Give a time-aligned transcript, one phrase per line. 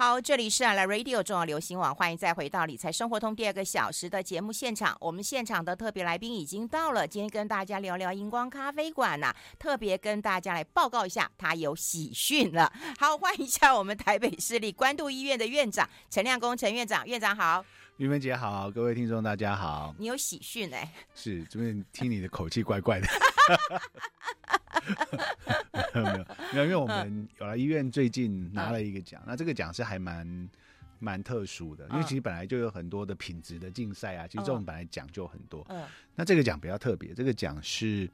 [0.00, 4.96] 好，这里是阿拉 Radio 重要流行网，欢迎再回到理财生活通第二个小时的节目现场。
[4.98, 12.72] 我们现场的特别来宾已经到了，今天跟大家聊聊荧光咖啡馆呐、特别跟大家来报告一下，他有喜讯了。
[12.98, 17.62] 好，欢迎一下我们台北市立关渡医院的院长陈亮公陈院长，院长好，
[18.00, 19.94] 玉芬姐好，各位听众大家好。
[19.98, 20.90] 你有喜讯哎？
[21.14, 23.06] 是这边听你的口气怪怪的。
[25.92, 30.48] 没有没有没有，因为我们有来医院最近拿了一个奖，嗯、那这个奖是还蛮
[30.98, 35.62] 蛮特殊的，因为其实本来就有很多的品质的竞赛啊，其实这种本来奖就很多。
[35.68, 38.10] 嗯，那这个奖比较特别，这个奖是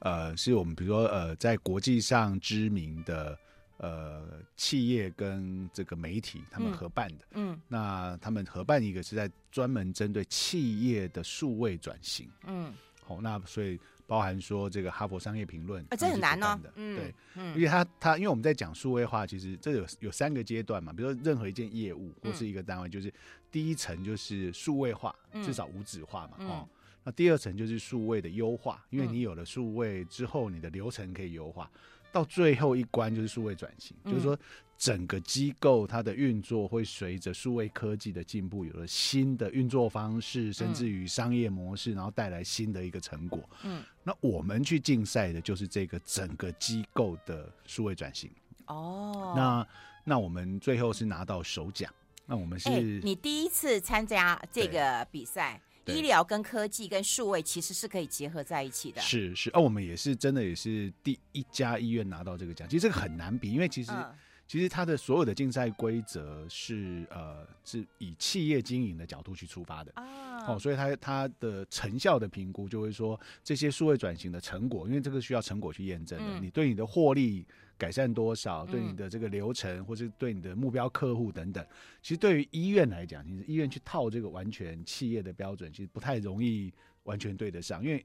[0.00, 3.38] 呃，是我们比如说呃，在国际上知名的
[3.82, 7.26] 呃企业跟这个媒体他们合办的。
[7.32, 12.26] 嗯，那他们合办一个是在专门针对企业的数位转型。
[12.46, 12.72] 嗯，
[13.04, 13.78] 好，那所以。
[14.04, 16.58] 包含说这个哈佛商业评论，啊，这很难哦。
[16.74, 20.92] 嗯，对，嗯，因为他他因为我们在讲数位化，其实这有有三个阶段嘛。
[20.92, 23.10] 比如说任何一件业务或是一个单位，就是
[23.50, 26.36] 第一层就是数位化，至少无纸化嘛。
[26.40, 26.68] 哦，
[27.04, 31.70] 那第二层就是数位的优化，因为你有了数位之后，你的流程可以优化。
[32.12, 34.38] 到最后一关就是数位转型，就是说
[34.76, 43.48] 整个机构它的运作会随着数位科技的进步，有了新的运作方式，甚至于商业模式，然后带来新的一个成果。
[43.64, 48.30] 嗯，那我们去竞赛的就是这个整个机构的数位转型。
[48.66, 49.66] 哦，那
[50.04, 51.92] 那我们最后是拿到首奖。
[52.26, 55.60] 那我们是，你第一次参加这个比赛。
[55.86, 59.00] 医疗跟科技跟数位其实是可以结合在一起的。
[59.00, 62.68] 是是，而、啊、我们也是真的也是第一家医院拿到这个奖。
[62.68, 64.14] 其实这个很难比，因为其实、嗯、
[64.46, 69.92] 其实它的所有的竞赛规则是呃是以企业经营的角度去出发的。
[69.96, 76.38] 啊、哦，所以它它的成效的评估就会说这些数位转型的成果，因为这个需要成果去验证的。
[76.38, 77.44] 嗯、你对你的获利
[77.78, 78.64] 改善多少？
[78.66, 81.66] 对你的这个流程，嗯、或是对你的目标客户等等，
[82.02, 86.72] 其实对于医院来讲，其实医院去套这个完全企业的标准，其实不太容易
[87.04, 88.04] 完全对得上，因为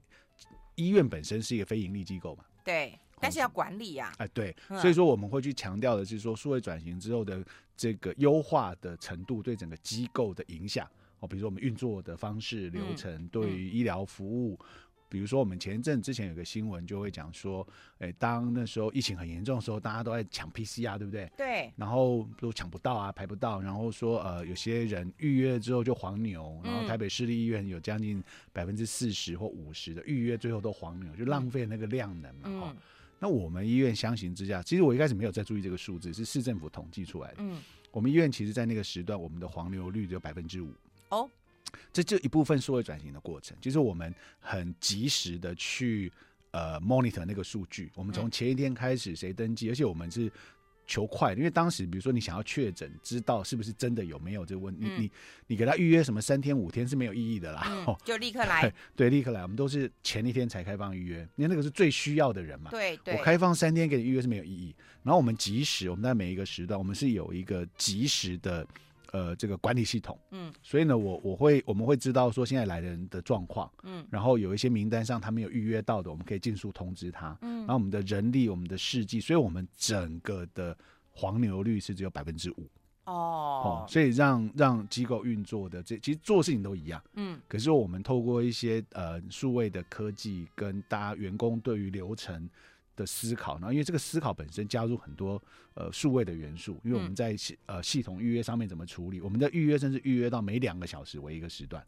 [0.74, 2.44] 医院本身是一个非盈利机构嘛。
[2.64, 4.24] 对，但是要管理呀、啊。
[4.24, 7.44] 哎、嗯，对，所以说我们会去强调的是说，数位转型之后的
[7.76, 10.88] 这个优化的程度对整个机构的影响
[11.20, 14.58] 哦，比如说我们运作的方式、流程，嗯、对于医疗服务。
[15.08, 17.66] 比如说，我们前一阵之前有个新闻，就会讲说，
[17.98, 21.30] 哎，当那时候疫情很严重的时候，大家都在抢 PCR，对不对？
[21.36, 21.72] 对。
[21.76, 23.60] 然后都抢不到啊，排不到。
[23.60, 26.60] 然后说，呃，有些人预约之后就黄牛。
[26.62, 32.60] 然后台北市立医院有将近百分之四十或五十的预约，最后都黄牛，就浪费那个量能嘛。
[32.60, 32.76] 哈、嗯。
[33.18, 37.36] 那我们医院相形之下，其实我一开始没有在注意这个数字，是市政府统计出来的。
[37.38, 37.60] 嗯。
[37.90, 40.68] 我们医院其实，在那个时段，我们的黄牛率只有百分之五。
[41.08, 41.28] 哦。
[41.92, 46.10] 这就一部分数位转型的过程，就是我们很及时的去
[46.50, 47.90] 呃 monitor 那个数据。
[47.94, 50.30] 我们从前一天开始谁登记，而且我们是
[50.86, 55.10] 求快，因为当时比如说你想要确诊，知道是不是真的有没有这个问题，你你
[55.48, 59.42] 你给他预约什么三天五天是没有意义的啦，就立刻来，对，立刻来。
[59.42, 62.70] 我们都是前一天才开放预约，因为那个是最需要的人嘛。
[62.70, 64.74] 对对，我开放三天给你预约是没有意义。
[65.02, 68.66] 然后我们及时，我们在每一个时段，我们是有一个及时的。
[69.12, 80.76] 呃，这个管理系统，嗯，所以呢，我我会我们会知道说现在来的人的状况，嗯，然后有一些名单上他没有预约到的，我们可以尽速通知他，嗯，然后我们的人力、我们的事迹，所以我们整个的
[81.10, 82.68] 黄牛率是只有百分之五，
[83.04, 92.48] 哦，所以让让机构运作的这其实做事情都一样，嗯，可是我们透过一些呃数位的科技跟大家员工对于流程。
[92.98, 95.40] 的思考，然后因为这个思考本身加入很多
[95.74, 101.86] 呃数位的元素，因为我们在系呃系统预约上面怎么处理，我们的预约甚至预约到每两个小时为一个时段。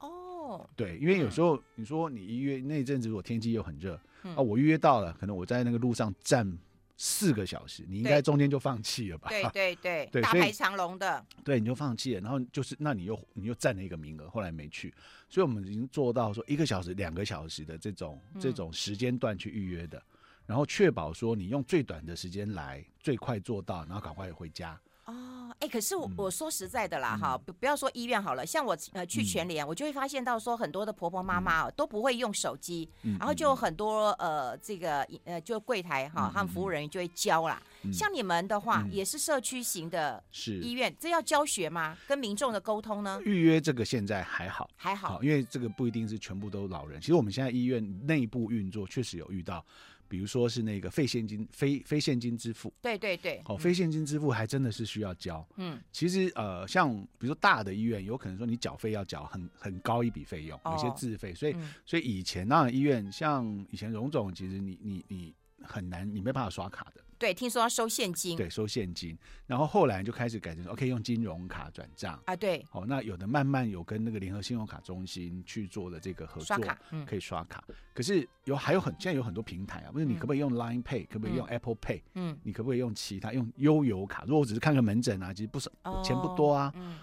[0.00, 3.94] 哦，对，因为有时候你说你预约那阵子如果天气又很热，
[4.34, 6.58] 啊，我预约到了，可能我在那个路上站
[6.96, 9.28] 四个小时，你应该中间就放弃了吧？
[9.28, 14.92] 对对对，对， 大排长龙的，对，你就放弃了，然后就是那你又你又占了一个名额，后来没去，
[15.28, 20.02] 所以我们已经做到说一个小时、两个小时的这种这种时间段去预约的。
[20.48, 24.80] 然后确保说你用最短的时间来，最快做到，然后赶快回家。
[25.04, 37.62] 哦，哎，可是我、嗯、我说实在的啦，哈、嗯，不不要说医院好了，像我呃去全联，嗯、我就会发现到说很多的婆婆妈妈、嗯、都不会用手机，嗯、然后就很多呃这个呃就柜台哈，他们服务人员就会教啦。
[37.82, 40.22] 嗯、像你们的话，嗯、也是社区型的
[40.62, 41.94] 医院，是这要教学吗？
[42.06, 43.20] 跟民众的沟通呢？
[43.22, 46.98] 预约这个现在还好，还好，好，因为这个不一定是全部都老人。
[47.00, 49.62] 其实我们现在医院内部运作确实有遇到。
[50.08, 55.46] 比如说是那个非现金、非非现金支付，对对对，哦，非现金支付还真的是需要交。
[55.56, 67.02] 嗯，其实呃，像比如说大的医院，有可能说你缴费要缴很很高一笔费用，有些自费，所以、嗯、所以以前那医院像以前荣总，其实你你你很难，你没办法刷卡的。
[67.18, 68.36] 对，听说要收现金。
[68.36, 69.18] 对，收现金。
[69.46, 72.36] 然后后来就开始改成说，可以用金融卡转账啊。
[72.36, 72.64] 对。
[72.70, 77.64] 哦，那有的慢慢有跟那个联合信用卡中心去做的这个合作，刷卡，可以刷卡。
[77.92, 82.02] 可是有还有很现在有很多平台啊，不是你可不可以用 Line Pay，可不可以用 Apple Pay？
[82.14, 84.22] 嗯，你可不可以用其他用悠游卡？
[84.24, 85.70] 如果我只是看个门诊啊，其实不少
[86.04, 86.72] 钱不多啊。
[86.76, 86.98] 嗯。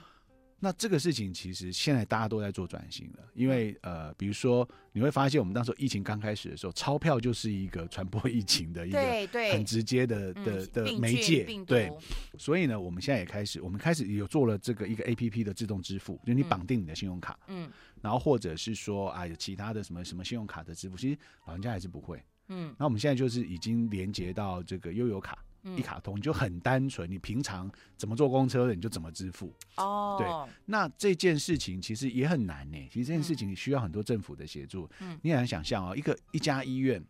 [0.59, 11.91] 那这个事情其实现在大家都在做转型了，因为呃，比如说你会发现，我们当时疫情刚开始的时候，钞票就是一个传播疫情的一个很直接的的的媒介，对。
[12.37, 17.69] 所以呢，我们现在也开始，我们开始有做了这个一个 APP 的自动支付，就是你绑定你的信用卡，嗯，
[18.01, 22.73] 然后或者是说啊，有其他的什么什么信用卡的支付，其实老人家还是不会，嗯。
[22.79, 25.37] 那我们现在就是已经连接到这个悠游卡。
[25.75, 30.15] 一卡通你就很单纯，你平常怎么坐公车的你就怎么支付哦。
[30.19, 32.87] 对，那这件事情其实也很难呢。
[32.91, 34.87] 其实这件事情需要很多政府的协助。
[34.99, 37.03] 嗯，你很难想象哦，一个一家医院，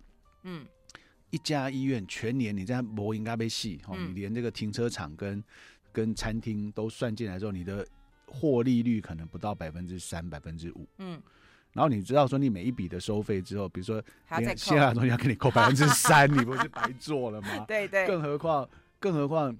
[0.43, 0.65] 嗯，
[1.31, 5.43] 一家医院全年你在摩应该被戏哦，你连这个停车场跟
[5.91, 7.85] 跟餐厅都算进来之后，你的
[8.25, 10.87] 获利率可能不到百分之三、百分之五。
[10.99, 11.21] 嗯。
[11.75, 17.65] 然后你知道说你每一笔的收费之后，比如说线下的东西要给你扣百分之三，你不是白做了吗？
[17.67, 18.07] 对对。
[18.07, 18.67] 更何况，
[18.97, 19.53] 更何况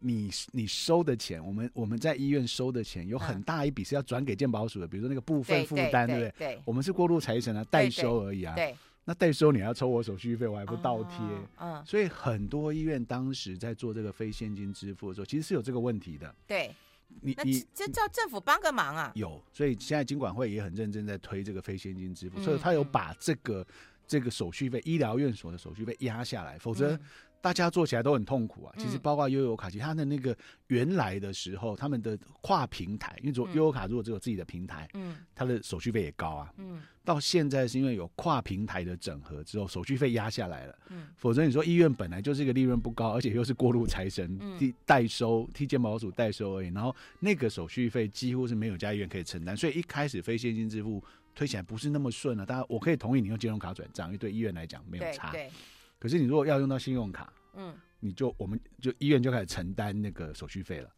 [0.00, 6.34] 你你收的钱，我们我们在医院收的钱有很大一笔是要转给健保署的，比如说那个部分负担，对不对？
[6.38, 6.62] 对。
[6.64, 8.52] 我们是过路财神啊，代收而已啊。
[8.56, 8.74] 对。
[9.04, 11.18] 那代收你要抽我手续费，我还不倒贴。
[11.60, 11.80] 嗯。
[11.86, 16.34] 所以很多医院当时在做这个非现金支付的时候，其实是有这个问题的。
[16.48, 16.74] 对。
[17.22, 19.12] 你你这叫政府帮个忙啊！
[19.14, 23.66] 有，所以现在金管会也很认真在推这个非现金支付，嗯、所以他有把这个、嗯、
[24.06, 26.98] 这个手续费，医疗院所的手续费压下来，否则
[27.40, 28.74] 大家做起来都很痛苦啊。
[28.76, 30.36] 嗯、其实包括悠游卡，其实它的那个
[30.68, 36.82] 原来的时候，他们的跨平台，因为说悠游卡如果只有自己的平台，嗯，它的手续费也高啊，嗯。
[37.02, 40.78] 到现在是因为有跨平台的整合之后，手续费压下来了。
[40.90, 46.68] 嗯，否则你说医院本来就是一个利润不高，而且又是过路财神替代收，替健保署代收而已。
[46.68, 51.02] 然后那个手续费几乎是没有家医院可以承担，所以一开始非现金支付
[51.34, 52.44] 推起来不是那么顺了。
[52.44, 55.32] 当然我可以同意你用金融卡转账，因为对医院来讲没有差。
[55.32, 55.50] 对。
[56.00, 60.90] 可是你如果要用到信用卡，嗯，你就我们就医院就开始承担那个手续费了。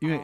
[0.00, 0.20] 因为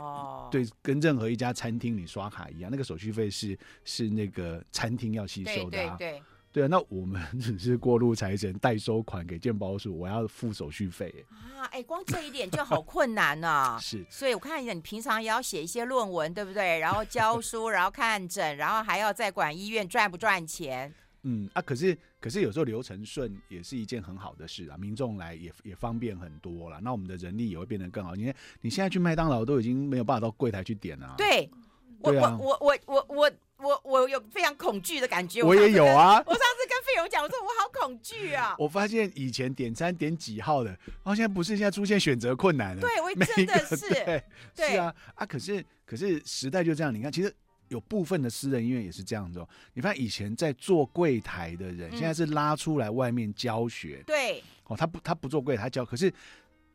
[0.50, 5.94] 对，跟任何一家餐厅你刷卡一样，那个手续费是是那个餐厅要吸收的啊。
[5.96, 11.62] 对对对，对啊，那我们只是过路财神代收款给健保署，我要付手续费啊！
[11.66, 13.78] 哎，光这一点就好困难啊。
[13.80, 16.80] 是，所以我看一下，你平常也要写一些论文，对不对？
[16.80, 20.92] 然后教书，然后看诊，然后还要再管医院赚不赚钱。
[21.24, 28.14] 嗯啊，可是可是有时候流程顺也是一件很好的事啊，民众来也也方便很多了，那我们的人力也会变得更好。
[28.14, 31.14] 你看你现在去麦当劳都已经没有办法到柜台去点了啊。
[31.18, 31.50] 对，
[31.98, 35.42] 我我我我我我我我有非常恐惧的感觉。
[35.42, 38.54] 我也有啊，我上次跟费勇讲，我说我好恐惧啊。
[38.56, 42.80] 我发现以前点餐点几号的，然后现在不是，现在出现选择困难了。
[42.80, 44.22] 对，我真的是对，
[44.54, 47.34] 对是啊啊，可是可是时代就这样，你看其实。
[47.68, 49.48] 有部分的私人医院也是这样子哦。
[49.74, 54.02] 你发现以前在做柜台的人，现在是拉出来外面教学。
[54.06, 55.84] 对，哦，他不，他不做柜台，他教。
[55.84, 56.12] 可是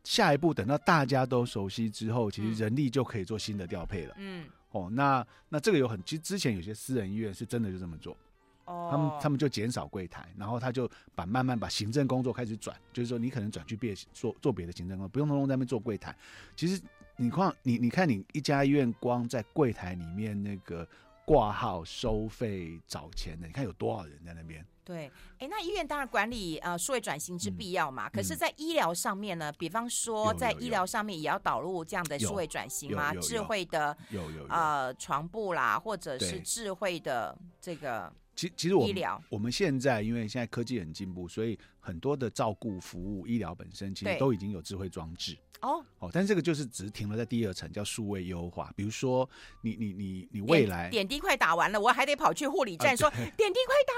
[0.02, 4.14] 下一步等到大家都熟悉之后，其实人力就可以做新的调配了。
[4.18, 8.16] 嗯，哦，那那这个有很，其实之前有些私人医院是真的就这么做。
[8.66, 16.16] 哦，他们他们就减少柜台，然后他就把慢慢把行政工作开始转，就是说你可能转去别做做别的行政工作，不用通通在那边做柜台。
[16.56, 16.80] 其实。
[17.16, 20.86] 你看你你看，你一家医院光在柜台里面那个
[21.24, 24.64] 挂号、收费、找钱的，你看有多少人在那边？
[24.84, 28.06] 对，哎，那医院当然管理呃数位转型之必要嘛。
[28.08, 33.14] 嗯、可是，在医疗上面呢，嗯、比方说在医疗上面也要导入这样的数位转型吗？
[33.14, 38.12] 智慧的有有，有，有呃床布啦，或者是智慧的这个。
[38.36, 38.94] 其其实我们
[39.30, 48.72] 我们现在因为现在科技很进步，所以很多的照顾服务、医疗本身其实都已经有智慧装置哦哦，但是这个就是只是停留在第二层，叫数位优化。
[48.76, 49.28] 比如说
[49.62, 53.94] 你你你你未来点滴快打完了，我还得跑去护理站说点滴快打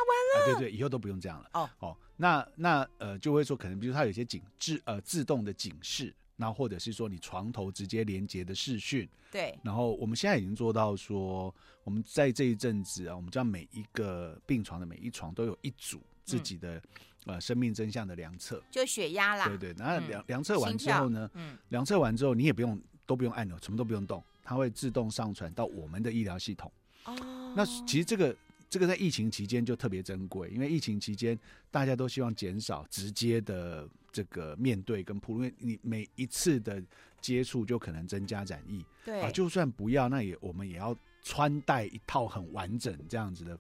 [0.47, 1.97] 完了，对对，以后都不用这样了哦哦。
[2.17, 6.15] 那那呃就会说可能比如它有些警自呃自动的警示。
[6.39, 9.59] 那或者是说你床头直接连接的视讯，对。
[9.63, 16.83] 然后我们现在已经做到说，我们在这一阵子啊，我们叫每一个病床的每一床都有一组自己的、嗯、
[17.26, 19.47] 呃生命真相的量测，就血压啦。
[19.47, 26.73] 对对，然后量量测完之后呢，嗯，量测完之后你也不用都不用按钮，什么都不用动，它会自动上传到我们的医疗系统。
[27.04, 27.52] 哦。
[27.54, 28.35] 那其实这个。
[28.68, 31.38] 这个在疫情期间就特别珍贵，因为疫情期间
[31.71, 36.83] 大家都希望减少直接的这个面对跟曝露，因为你每一次的
[37.21, 38.85] 接触就可能增加染疫。
[39.04, 43.56] 对啊，就算不要，那也我们也要穿戴一套很完整这样子的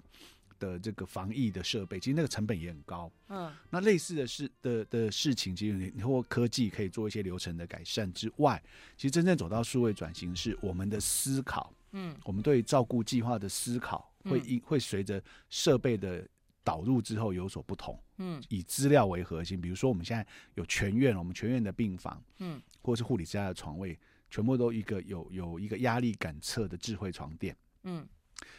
[0.58, 3.10] 的这个防疫的设备，其实那个成本也很高。
[3.28, 8.62] 嗯，那类似的事的的事情，其实你通过科技可以做一些流程的改善之外，
[8.96, 16.26] 其实真正走到数位转型，是我们的思考，嗯，我们对照顾计划的思考会因会随着设备的
[16.64, 17.98] 导入之后有所不同。
[18.18, 23.98] 嗯，以资料为核心，比如说我们现在有全院，我们全院的病房，嗯，或者是护理之家的床位，
[24.30, 28.06] 全部都一个有有一个压力感测的智慧床垫，嗯。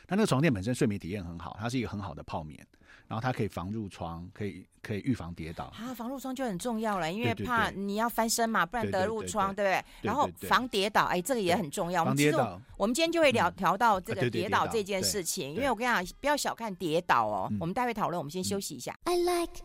[0.07, 2.65] 它那个床垫本身睡眠体验很好，它是一个很好的泡棉，
[3.07, 5.65] 然后它可以防褥疮，可以可以预防跌倒。
[5.65, 9.85] 啊，防褥疮就很重要了，因为怕你要翻身嘛，不然得褥疮，对不对？
[10.01, 12.05] 然后防跌倒，哎，这个也很重要。
[12.05, 17.51] 防跌倒，我们今天就会聊聊到这个跌倒这件事情，因为我跟你讲，不要小看跌倒哦。
[17.59, 18.97] 我们待会讨论，我们先休息一下。
[19.03, 19.61] I like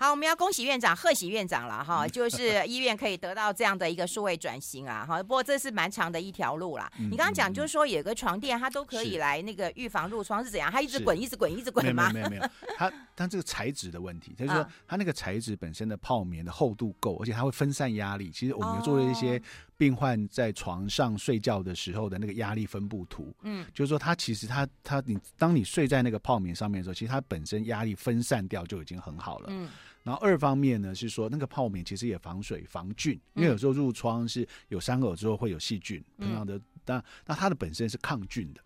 [0.00, 6.90] 好，我们要恭喜院长，贺喜院长了哈，就是医院可以得到这样的一个数位转型啊，哈，不过这是蛮长的一条路啦。
[6.96, 10.72] 你刚刚讲就是说有个床垫，它都可以来那个预防褥疮是怎样？
[10.72, 12.10] 它一直滚，一直滚，一直滚吗？
[12.14, 18.30] 没有没有没有，它它这个材质的问题，就是说它那个材质本身的泡棉的厚度够，而且它会分散压力。
[18.30, 19.38] 其实我们有做了一些
[19.76, 29.68] 病患在床上睡觉的时候的那个压力分布图，嗯，就是说它其实它它你当你睡在那个泡棉上面的时候，其实它本身压力分散掉就已经很好了，嗯。
[30.02, 38.60] 然后二方面呢是说，那个泡棉其实也防水防菌，因为有时候褥疮是有伤口之后会有细菌，同样的，但那它的本身是抗菌的。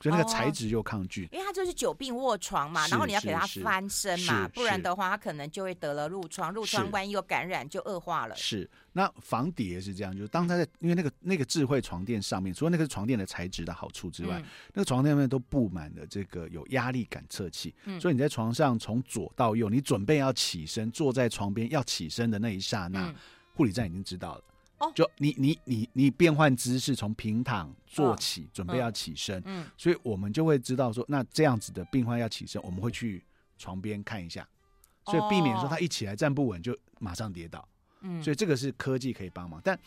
[0.00, 8.34] 所以那个材质又抗拒，因为他就是久病卧床嘛，然后你要给他翻身嘛，不然的话他可能就会得了褥疮，褥疮万一有感染就恶化了。
[8.34, 14.42] 是，那防跌是这样，就是当他在因为那个那个智慧床垫上面，除了那个床垫的材质的好处之外，
[14.72, 23.14] 那个床垫上面都布满了这个有压力感测器，所以你在床上从左到右，你准备要起身坐在床边要起身的那一刹那，
[23.52, 24.44] 护理站已经知道了。
[24.94, 33.22] 就你你你你变换姿势，从平躺坐起，准备要起身，嗯，所以我们就会知道说，那这样子的病患要起身，我们会去
[33.58, 34.48] 床边看一下，
[35.04, 37.66] 所以避免说他一起来站不稳就马上跌倒，
[38.00, 39.78] 嗯，所以这个是科技可以帮忙，但。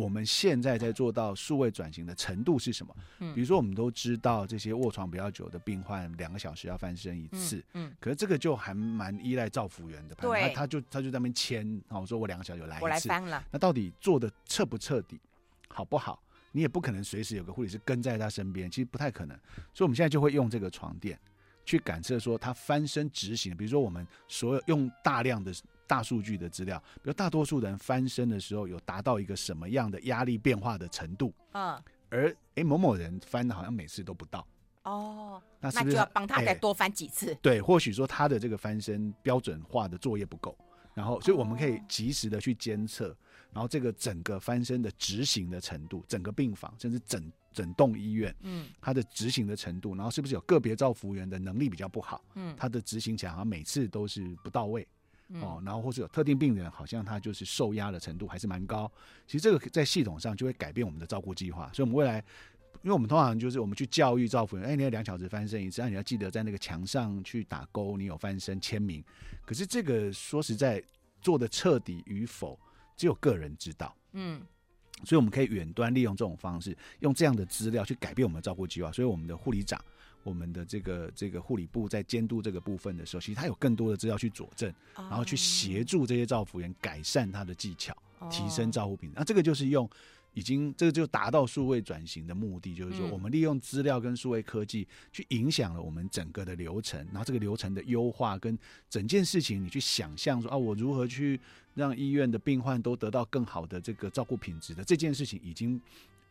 [0.00, 2.96] 我们现在在做到数位转型的程度是什么？
[3.18, 15.20] 嗯，比如说我们都知道这些卧床比较久的病患，两个小时要翻身一次，嗯，嗯，可是这个就还蛮依赖照服员的，对，他他就他就在那边签，我说我两个小时有来一次，我来翻了，那到底做的彻不彻底，
[15.68, 16.22] 好不好？
[16.52, 19.36] 你也不可能随时有个护理师跟在他身边，其实不太可能，
[19.74, 21.18] 所以我们现在就会用这个床垫
[21.64, 25.52] 去感测说他翻身执行，比如说我们所有用大量的。
[25.90, 34.46] 大数据的资料，比如大多数人翻身的时候有达到一个什么样的压力变化的程度，嗯，而诶某某人翻的好像每次都不到，
[34.84, 37.36] 哦，那是不是那就要帮他再多翻几次？
[37.42, 40.56] 对，或许说他的这个翻身标准化的作业不够，
[40.94, 43.06] 然后所以我们可以及时的去监测，
[43.52, 54.86] 然后这个整个翻身的执行的程度，整个病房甚至整整栋医院，嗯，它的执行的程度，然后是不是有个别照服务员的能力比较不好，嗯，他的执行起来好像每次都是不到位。
[55.34, 58.90] 哦，然后或是有特定病人，好像他就是受压的程度还是蛮高。
[59.26, 61.70] 其实这个在系统上就会改变我们的照顾计划。
[61.72, 62.18] 所以，我们未来，
[62.82, 69.04] 因为我们通常就是我们去教育照顾人，哎，你要两小时翻身一次，那你要记得在那个墙上去打勾，你有翻身签名。
[69.44, 70.82] 可是这个说实在
[71.20, 72.58] 做的彻底与否，
[72.96, 73.96] 只有个人知道。
[74.14, 74.42] 嗯，
[75.04, 78.90] 所以我们可以远端利用这种方式，用这样的资料去改变我们的照顾计划。
[78.90, 79.80] 所以我们的护理长。
[80.22, 87.96] 我们的这个这个护理部在监督这个部分的时候，其实他有更多的资料去佐证，然后去协助这些照护员改善他的技巧，
[88.30, 89.14] 提升照护品质。
[89.16, 89.88] 那这个就是用
[90.34, 98.58] 已经这个就达到数位转型的目的，就是说我们利用资料跟数位科技去影响了我们整个的流程，然后这个流程的优化跟
[98.88, 101.40] 整件事情，你去想象说啊，我如何去
[101.74, 105.80] 让医院的病患都得到更好的这个照顾品质的这件事情，已经。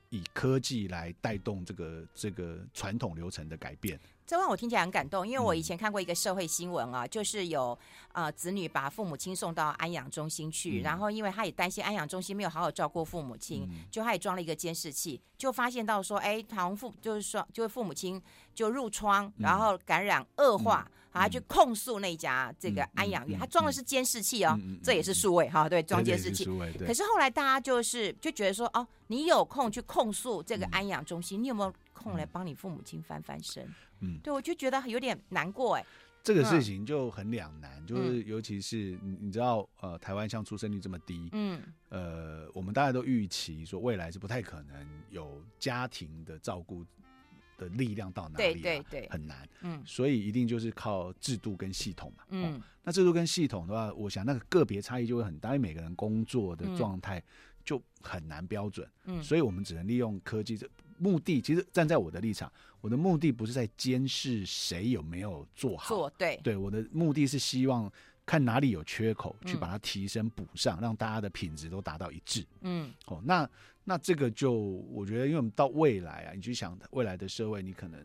[0.10, 7.78] 以科技来带动这个这个传统流程的改变，这话我听起来很感动，因为我以前看过一个社会新闻啊，嗯、就是有
[8.14, 18.22] 呃子女把父母亲送到安养中心去，嗯、然后因为他也担心安养中心没有好好照顾父母亲，嗯、就他也装了一个监视器，就发现到说，哎，好像父就是说，就是父母亲
[18.56, 20.90] 就褥疮，然后感染恶化。
[21.12, 26.46] 嗯嗯他去控诉那家这个安养院，他装的是监视器哦，这也是数位哈，对，装监视器。
[26.86, 33.68] 可是后来大家就是就觉得说，哦，你有空去控诉这个安养中心，你有没有空来帮你父母亲翻翻身？
[34.02, 35.86] 嗯，对，我就觉得有点难过哎。
[36.22, 46.86] 这个事情就很两难，就是尤其是你你知道，呃，台湾像出生率这么低，嗯，呃，我们大家都预期说未来是不太可能有家庭的照顾。
[47.60, 48.54] 的力量到哪里？
[48.54, 49.48] 对对对，很难。
[49.62, 52.24] 嗯，所以一定就是靠制度跟系统嘛。
[52.30, 57.22] 嗯，那制度跟系统的话，我想那个个别差异就会很大，因为每个人工作的状态
[57.64, 58.90] 就很难标准。
[59.06, 60.58] 嗯，所以我们只能利用科技。
[60.58, 62.52] 这目的，其实站在我的立场，
[62.82, 67.90] 我的目的不是在监视谁有没有做好，做对对，我的目的是希望
[68.30, 72.46] 看哪里有缺口，去把它提升补上，嗯、让大家的品质都达到一致。
[72.62, 73.50] 嗯，哦，那
[73.86, 78.00] 那这个就我觉得，因为我们到未来啊，你去想未来的社会，你可能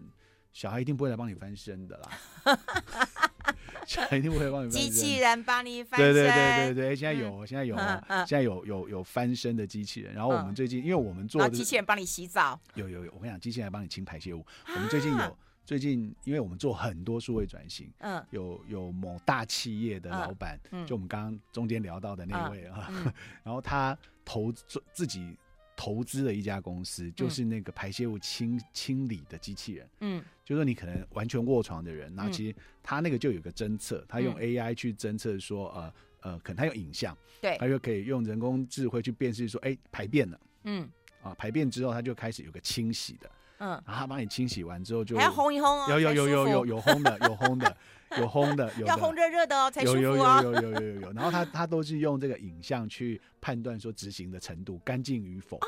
[0.55, 2.09] 小孩一定不会来帮你翻身的啦。
[3.87, 4.81] 小孩一定不会帮你翻身。
[4.81, 6.15] 机器人帮你翻身。
[6.15, 10.15] 对对对对对，现在有，现在有，现在有有有翻身的机器人。
[10.15, 12.59] 然后我们最近，因为我们做的机器人帮你洗澡。
[12.77, 14.43] 有有有，我跟你讲，机器人帮你清排泄物。
[14.69, 22.91] 我们最近有，最近因为我们做很多数位转型，嗯，有有某大企业的老板，就我们刚刚中间聊到的那位啊，
[23.43, 25.37] 然后他投资自己。
[25.77, 29.89] 投资了一家公司，就是那个排泄物清清理的机器人。
[30.03, 40.41] 嗯，就是说你可能完全卧床的人，然后其实他那个就有个侦测，他用 AI 去侦测说，呃呃，可能他有影像，对，他就可以用人工智慧去辨识说，哎，排便了。
[40.63, 40.89] 嗯，
[41.21, 43.29] 啊，排便之后他就开始有个清洗的。
[43.65, 47.77] 嗯，然后他帮你清洗完之后就还要烘一烘哦，有有有有有有烘的，有烘的，
[48.19, 50.41] 有烘的， 有要烘热热的哦才舒服哦。
[50.43, 51.01] 有有有有有有。
[51.01, 55.59] 有，然后他他都是用这个影像去判断说执行的程度干净与否。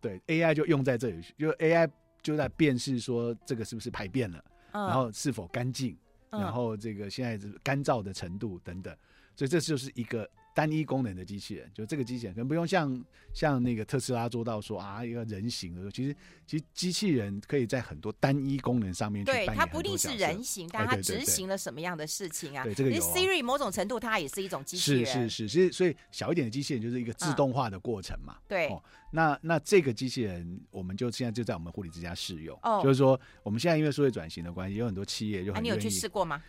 [0.00, 1.88] 对，AI 就用在这里，就 AI
[2.22, 5.96] 就在辨识说这个是不是排便了，然后是否干净，
[6.30, 8.92] 然后这个现在是干燥的程度等等，
[9.36, 10.28] 所以这就是一个。
[10.56, 19.30] 单一功能的机器人，就这个机器人可能不用像像那个特斯拉做到说啊一个人形的，其实其实机器人可以在很多单一功能上面去。
[19.30, 22.64] 对，它不一定是人形，但它执行了什么样的事情啊？
[22.64, 23.02] 对，这个有。
[23.02, 25.04] Siri 某种程度它也是一种机器人。
[25.04, 28.38] 是是是，其实所以小一点的机器人就是一个自动化的过程嘛。
[28.48, 28.68] 对。
[28.68, 32.58] 哦，那那这个机器人，我们就现在就在我们护理之家试用。
[32.62, 32.80] 哦。
[32.82, 35.62] 就是说，我们现在因为数位转型的关系，有很多企业就很。
[35.62, 36.42] 你有去试过吗？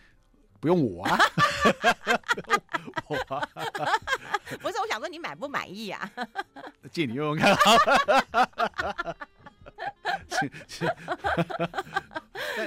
[0.60, 1.18] 不用我啊。
[4.60, 6.10] 不是，我想说你满不满意啊？
[6.92, 7.56] 借你用用看。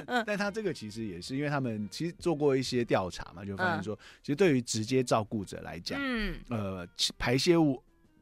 [0.08, 6.88] 但但他这个其实也是，因为他们其实做过一些调查嘛，就发现说，其实对于直接照顾者来讲，嗯，呃，
[7.18, 7.82] 排泄物。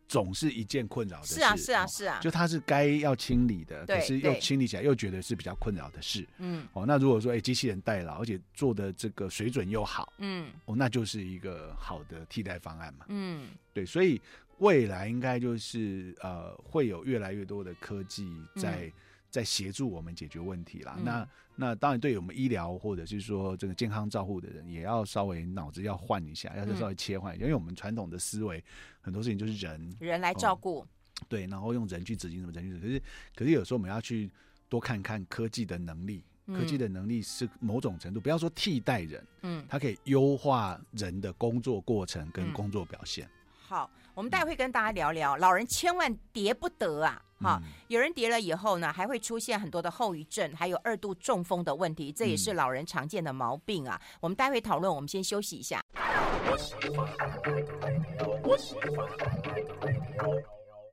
[0.09, 1.35] 总是一件困扰的事。
[1.35, 2.19] 是啊，是啊，是啊。
[2.19, 6.27] 就它是该要清理的，可是又清理起来又觉得是比较困扰的事。
[6.39, 6.67] 嗯。
[6.73, 13.05] 哦，那如果说哎，机器人代劳，而且做的这个水准又好，嗯，哦，那就是一个好的替代方案嘛。
[13.09, 13.49] 嗯。
[13.71, 14.19] 对，所以
[14.57, 18.91] 未来应该就是呃，会有越来越多的科技在
[19.29, 20.97] 在协助我们解决问题啦。
[21.03, 28.63] 那那当然，对于我们医疗或者是说这个健康照护的人，也要稍微脑子要换一下，要稍微切换一下，因为我们传统的思维。
[29.01, 30.87] 很多事情就是人人来照顾、哦，
[31.27, 32.81] 对，然后用人去执行什么，人去执行。
[32.81, 33.03] 可是，
[33.35, 34.29] 可是有时候我们要去
[34.67, 43.25] 多看看科技的能力，嗯、科技的能力是某种程度，不要说替代人，嗯，它可以优化人的工作过程跟工作表现。
[43.25, 47.21] 嗯、好，我们待会跟大家聊聊，老人千万叠不得啊！
[47.41, 53.99] 哈，嗯、有人跌了以后呢，还会出现很多的后遗症，还有二度中风的问题，这也是老人常见的毛病啊。
[54.01, 55.81] 嗯、我们待会讨论，我们先休息一下。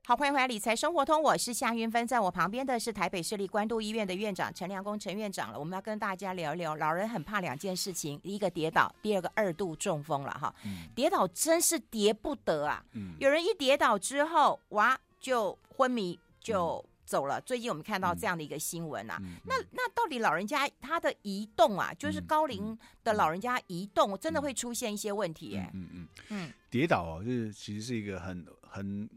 [0.05, 5.59] 好，欢迎回来《理财生活通》，我是夏云芬，在我旁边的是台北市立关渡医院的院长陈良公陈院长了。
[5.59, 10.53] 我们要跟大家聊一聊，老人很怕两件事情：第一个跌倒，第二个二度中风了哈。
[10.63, 12.81] 嗯、跌倒真是跌不得啊！
[12.93, 17.41] 嗯、有人一跌倒之后，哇，就昏迷就走了。
[17.41, 25.69] 最近我们看到这样的一个新闻啊，嗯、那那到底老人家他的移动啊，就是高龄的老人家移动，真的会出现一些问题、欸？
[25.73, 29.09] 嗯嗯嗯，跌倒哦，就是其实是一个很很。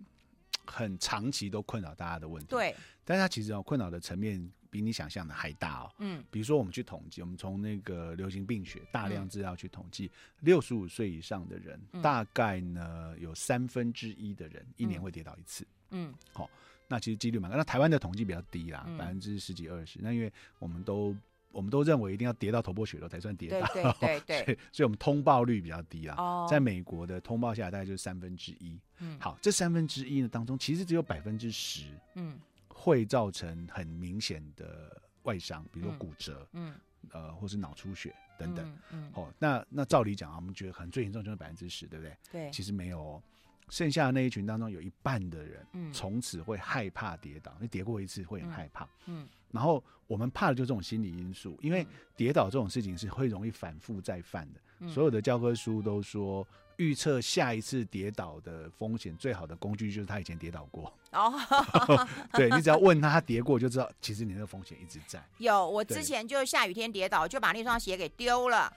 [0.66, 5.90] 很长期都困扰大家的问题，对，但是它其实哦，困扰的层面比你想象的还大哦。
[5.98, 10.08] 嗯，比如说我们去统计，我们从那个流行病学大量资料去统计，
[10.40, 15.66] 六十五岁以上的人，嗯、大概呢有三分之一的人一年会跌倒一次。
[15.90, 16.50] 嗯，好、哦，
[16.90, 17.56] 那其实几率蛮高。
[17.56, 19.98] 那台湾的统计比较低啦，百分之十几二十。
[20.02, 21.16] 那因为我们都。
[21.52, 23.66] 我们都认为一定要跌到头破血流才算跌倒，
[23.98, 26.14] 对 对所以，所以我们通报率比较低啦。
[26.16, 28.78] 哦，在美国的通报下来大概就是三分之一。
[29.00, 36.72] 嗯，好，这三分之一呢当中，其实只有百分之十，嗯，会造成很明显的外伤，比如说骨折，嗯，
[37.10, 38.72] 呃，或是脑出血等等。
[38.92, 42.16] 嗯，好，那那照理讲啊，我们觉得可能最严重就是百分之十，对不对？
[42.30, 43.22] 对，其实没有哦。
[43.70, 49.26] 剩下的那一群当中，有一半的人，嗯，从此会害怕跌倒，你跌过一次会很害怕，嗯。
[49.52, 54.60] 然后我们怕的就是这种心理因素，因为跌倒这种事情是会容易反复再犯的。
[54.78, 60.92] 嗯、所有的教科书都说，预测下一次跌倒的风险最好的工具就是他以前跌倒过。
[61.10, 61.34] 哦，
[62.34, 65.20] 对，你只要问他，他跌过就知道，其实你那个风险一直在。
[65.38, 68.72] 有，我之前就下雨天跌倒，就把那双鞋给丢了，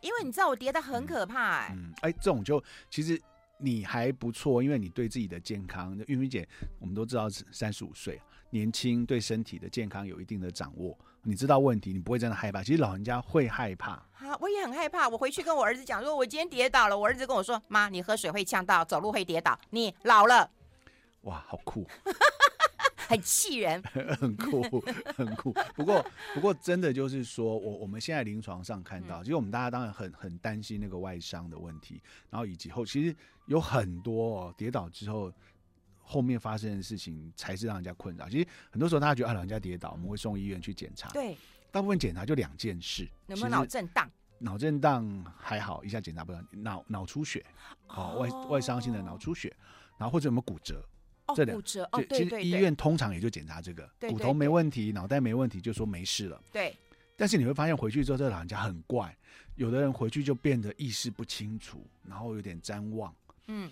[0.00, 1.74] 因为你知道我跌得很可怕哎、欸。
[1.74, 3.20] 嗯，哎、这种就其实。
[3.64, 6.46] 你还不错，因为你对自己的健康，玉芬姐，
[6.78, 10.96] 我们都知道三十五岁，年轻，对身体的健康有一定的掌握。
[11.22, 12.62] 你知道问题，你不会真的害怕。
[12.62, 13.92] 其实老人家会害怕。
[13.92, 15.08] 啊，我也很害怕。
[15.08, 16.98] 我回去跟我儿子讲说，我今天跌倒了。
[16.98, 20.50] 我儿子跟我说，妈，你喝水会呛到，走路会跌倒，你老了。
[21.22, 21.86] 哇，好酷，
[23.08, 23.82] 很气人，
[24.18, 24.62] 很酷，
[25.16, 25.52] 很酷。
[25.74, 33.14] 不过，不过真的就是说，我我们现在临床上看到，嗯、其实我们大家当然很很担心那个外伤的问题，然后以及后，其实
[33.46, 35.32] 有很多、哦、跌倒之后。
[36.06, 38.28] 后面发生的事情才是让人家困扰。
[38.28, 41.08] 其实很多时候大家觉得啊，老人家跌倒，我们会送医院去检查。
[41.08, 41.34] 对，
[41.72, 44.06] 大部分检查就两件事：有没有脑震荡？
[44.38, 46.44] 脑震荡还好，一下检查不了。
[46.50, 47.42] 脑脑出血，
[47.88, 49.50] 哦，外外伤性的脑出血，
[49.96, 50.86] 然后或者有没有骨折？
[51.26, 52.42] 哦，这两骨折哦，对对对。
[52.42, 56.40] 其实医院通常也就检查这个，骨头没问题，脑袋没问题，就说没事了。
[56.52, 56.74] 对。
[57.16, 59.16] 但是你会发现回去之后，这个老人家很怪，
[59.56, 63.14] 有的人回去就变得意识不清楚，然后有点譫妄。
[63.46, 63.70] 嗯。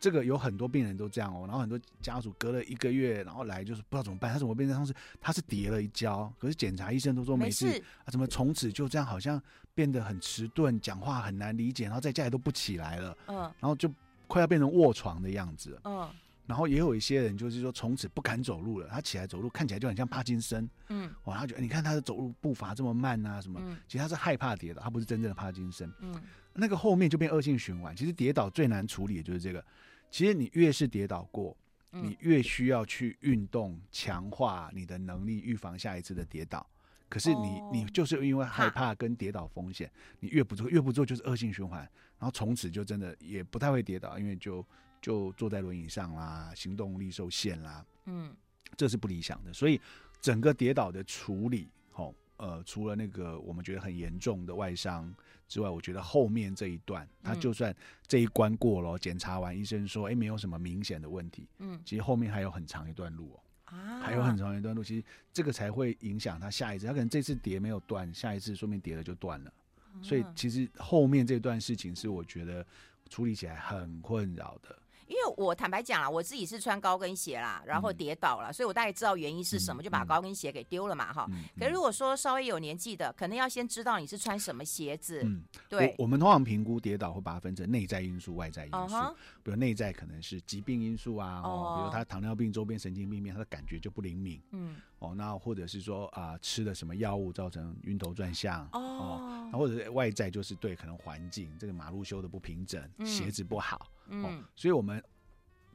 [0.00, 9.42] 这个有很多病人都这样哦，然后很多家属隔了一个月，然后来就是不知道怎么办，他怎么变成他是他是跌了一跤，可是检查医生都说没事，没事啊，怎么从此就这样好像
[9.74, 13.92] 变得很迟钝，讲话很难理解，然后在家里都不起来了，嗯，然后就
[14.28, 16.08] 快要变成卧床的样子，嗯，
[16.48, 26.20] 然后也有一些人就是说从此不敢走路了，他起来走路看起来就很像帕金森，嗯，哇，他觉得你看他的走路步伐这么慢啊什么，嗯，其实他是害怕跌倒，他不是真正的帕金森，嗯，
[26.54, 29.64] 那个后面就变恶性循环，其实跌倒最难处理的就是这个。
[30.10, 31.54] 其实你越是跌倒过，
[31.90, 36.66] 你越需要去运动，强化你的能力，预防下一次的跌倒。
[37.10, 41.80] 可是你你就是因为害怕跟跌倒风险，你越不做越不做就是恶性循环，
[42.18, 44.66] 然后从此就真的也不太会跌倒，因为就
[45.00, 48.34] 就坐在轮椅上啦，行动力受限啦，嗯，
[48.76, 49.52] 这是不理想的。
[49.52, 49.80] 所以
[50.20, 52.14] 整个跌倒的处理，吼。
[52.38, 55.12] 呃，除了那个我们觉得很严重的外伤
[55.48, 57.74] 之外，我觉得后面这一段，他就算
[58.06, 69.52] 这一关过了，检查完医生说，哎，没有什么明显的问题，嗯，其实后面还有很长一段路哦，啊，还有很长一段路，其实这个才会影响他下一次，他可能这次跌没有断，下一次说明跌了就断了，
[70.00, 72.64] 所以其实后面这段事情是我觉得
[73.10, 74.78] 处理起来很困扰的。
[75.08, 81.44] 因为我坦白讲啦，我自己是穿高跟鞋啦，然后跌倒了，嗯、所以我大概知道原因是什么，嗯、就把高跟鞋给丢了嘛，哈、嗯。
[81.58, 85.22] 可是如果说稍微有年纪的，可能要先知道你是穿什么鞋子。
[85.24, 85.94] 嗯，对。
[85.98, 88.76] 我，我们通常评估跌倒会把它分成内在因素、外在因素。
[88.76, 89.14] Uh huh、
[89.48, 94.38] 比如内在可能是疾病因素啊，哦，uh 比如他糖尿病、周边神经病变，他的感觉就不灵敏。
[94.50, 94.76] 嗯。
[94.98, 98.68] 哦，那或者是说啊、呃，吃了什么药物造成晕头转向。
[98.72, 99.48] Uh 哦。
[99.50, 103.90] 那或者是外在就是对可能环境这个马路修的不平整，嗯、鞋子不好。
[104.08, 104.22] 嗯。
[104.22, 105.02] 哦、所以我们。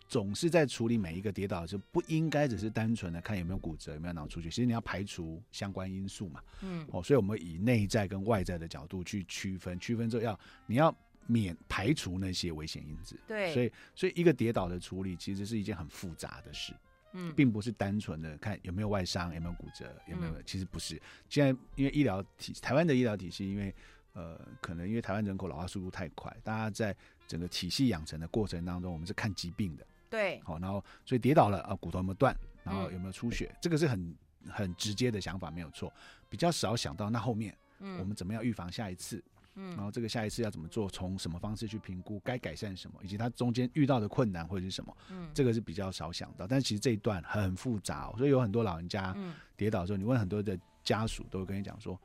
[0.05, 4.47] 总是在处理每一个跌倒的时候，不应该只是单纯的看有没有骨折、有没有脑出血。
[4.47, 6.39] 其实你要排除相关因素嘛。
[6.61, 6.85] 嗯。
[6.91, 10.95] 哦，所以我们以内在跟外在的角度去区分，区分之后要你要
[11.27, 13.19] 免排除那些危险因子。
[13.27, 13.53] 对。
[13.53, 16.73] 所以，所以一个跌倒的处理其实是一件很复杂的事。
[17.13, 17.33] 嗯。
[17.35, 21.01] 并不是单纯的看有没有外伤、有没有骨折、有没有，嗯、其实不是。
[21.29, 23.73] 现在因为医疗体台湾的医疗体系，因为
[24.13, 26.95] 呃，可能因为台湾人口老化速度太快，大家在
[27.27, 29.85] 整个体系养成的过程当中，我们是看疾病的。
[30.09, 34.15] 对，好，然后所以跌倒了啊，骨头有没有断，然后有没有出血，嗯、这个是很
[34.47, 35.91] 很直接的想法，没有错。
[36.29, 39.23] 比较少想到那后面，嗯，我们怎么样预防下一次，
[39.55, 46.47] 嗯，然后这个下一次要怎么做，从什么方式去评估，该改善什么，以及他中间遇到的困难或者是什么，嗯，这个是比较少想到。
[46.47, 49.15] 但是其实这一段很复杂、哦，所以有很多老人家
[49.55, 51.99] 跌倒的时候，你问很多的家属都会跟你讲说，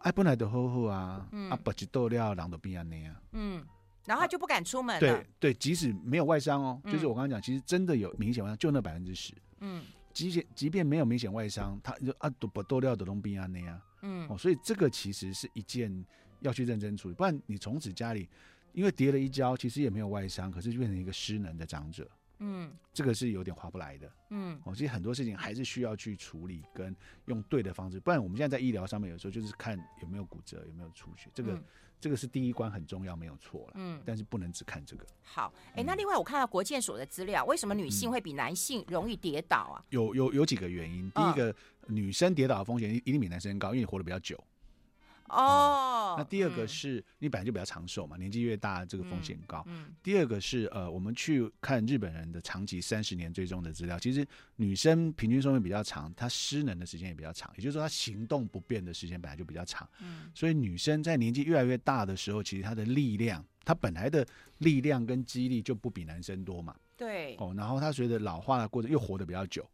[0.00, 3.64] 哎，本来的呵护啊，嗯、啊，不知道了，人都变安那样，嗯。
[4.06, 5.00] 然后他就不敢出门了。
[5.00, 9.34] 对对，即使没有外伤哦，嗯、就是我刚刚讲，其实真的有明显外伤，就那百分之十。
[9.60, 13.78] 嗯，即使即便没有明显外伤，他就啊都不都料的东边啊那样。
[14.00, 15.92] 嗯，哦，所以这个其实是一件
[16.40, 18.28] 要去认真处理，不然你从此家里
[18.72, 22.08] 因为跌了一跤，其实也没有外伤，可是就变成一个失能的长者。
[22.40, 24.10] 嗯，这个是有点划不来的。
[24.30, 26.94] 嗯，哦，其实很多事情还是需要去处理，跟
[27.26, 31.54] 用对的方式，不然我们现在在医疗上面有时候就是看有没有骨折，有没有出血，这个。
[31.54, 31.64] 嗯
[32.00, 33.72] 这个是第一关很重要，没有错了。
[33.74, 35.04] 嗯，但是不能只看这个。
[35.24, 39.82] 好，哎，那另外我看到国健所的资料，为什么女性会比男性容易跌倒啊？
[39.90, 41.10] 有有有几个原因。
[41.10, 41.52] 第一个，
[41.88, 44.38] 女生跌倒的风险一定比男生高，因为你活得比较久。
[45.28, 49.66] 哦、嗯，那第二个是、嗯、你本来就比较长寿嘛，年纪越大这个风险高。
[50.02, 59.88] 第二个是呃，我们去看日本人的长期三十年追踪的资料，其实女生平均寿命比较长，她失能的时间也比较长，也就是说她行动不便的时间本来就比较长。
[60.00, 64.26] 嗯，所以女生在年纪越来越大的时候，其实她的力量，她本来的
[64.58, 66.74] 力量跟肌力就不比男生多嘛。
[66.96, 67.36] 对。
[67.36, 69.68] 哦，然后她随着老化的过程又活得比较久，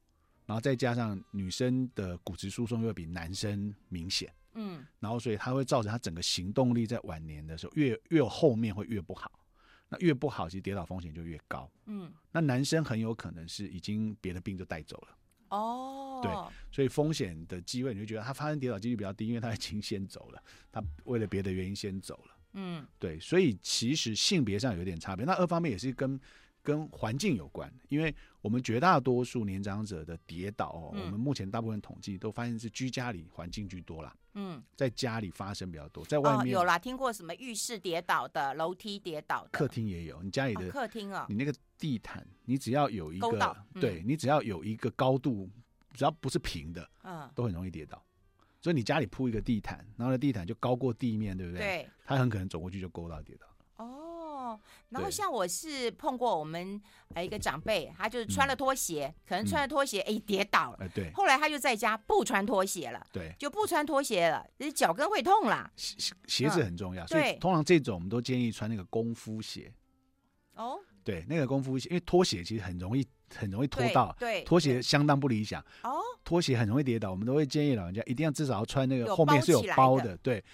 [0.47, 4.31] 然后再加上女生的骨质疏松又比男生明显。
[4.55, 9.31] 嗯，然后所以它会造成他整个行动力在晚年的时候越越后面会越不好，
[9.89, 11.71] 那越不好，其实跌倒风险就越高。
[11.87, 15.17] 嗯，那男生很有可能是已经别的病就带走了。
[15.51, 16.33] 哦，对，
[16.75, 22.37] 所以风险的机会，你就觉得他发生跌倒几率比较低，因为他已经先走了，他为了别的原因先走了。
[22.55, 25.25] 嗯，对，所以其实性别上有点差别。
[25.25, 26.19] 那二方面也是跟
[26.65, 34.17] 跟环境有关，因为我们绝大多数年长者的跌倒哦，嗯、我们目前大部分统计都发现是居家里环境居多啦。
[34.33, 40.21] 嗯，在家里发生比较多，在外面、哦、有啦，听过什么浴室跌倒的、楼梯跌倒的，客厅也有。
[40.23, 45.49] 你家里的、哦、客厅啊，你那个地毯，你只要有一个，嗯、对你只要有一个高度，
[45.93, 48.03] 只要不是平的，嗯，都很容易跌倒。
[48.61, 51.61] 所以你家里铺一个地毯，然后那地毯就高过地面，对不对？
[51.61, 51.89] 对。
[52.07, 53.47] 他很可能走过去就勾到跌倒。
[54.95, 55.01] 哦。
[55.01, 56.81] 然后像我是碰过我们
[57.15, 60.79] 呃一个长辈，他就是穿了拖鞋，嗯、可能穿了拖鞋哎、嗯、跌倒了。
[60.81, 61.13] 哎、对。
[61.13, 63.07] 后来他就在家不穿拖鞋了。
[63.13, 63.35] 对。
[63.39, 65.71] 就不穿拖鞋了，就是脚跟会痛啦。
[65.77, 69.73] 鞋鞋子很重要，嗯、所以通常这种我们都建议穿那个功夫鞋。
[70.55, 70.79] 哦。
[71.03, 73.07] 对，那个功夫鞋，因为拖鞋其实很容易。
[73.37, 75.61] 很容易拖到，对，拖鞋相当不理想。
[75.83, 80.17] 哦，拖鞋很容易跌倒，我们都会建议老人家一定要至少要穿那个后面是有包的。
[80.19, 80.45] 对，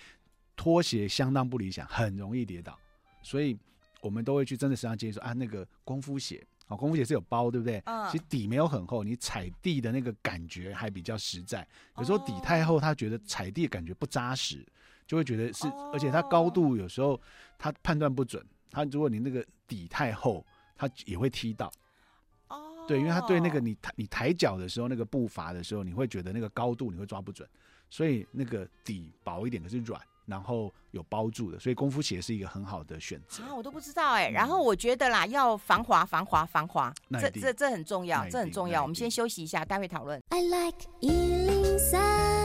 [0.57, 2.79] 拖鞋相当不理想，很容易跌倒，
[3.23, 3.59] 所以
[4.01, 7.83] 我们都会去真的实际上建议说啊，那个功夫鞋，哦，功夫鞋是有包，对不对？
[7.87, 8.09] 嗯。
[8.11, 11.67] 其实底没有很厚，你踩地的那个感觉还比较实在。
[11.99, 14.67] 有时候底太厚，他觉得踩地感觉不扎实，
[15.07, 17.21] 就会觉得是，而且它高度有时候
[17.59, 20.45] 他判断不准，他如果你那个底太厚，
[20.77, 21.71] 他也会踢到。
[22.89, 27.49] 对，因为他对那个你抬你抬脚的时候，那个步伐的时候，你会觉得那个高度你会抓不准，
[27.89, 33.43] 所以那个底薄一点，可是软，然后有包住的，所以功夫鞋是一个很好的选择。
[33.43, 34.31] 啊，我都不知道哎、欸。
[34.31, 38.81] 然后我觉得啦，要防滑，防滑，防滑，这这这很重要，这很重要。
[38.81, 40.23] 我们先休息一下，待会讨论。
[40.29, 42.40] I like 好，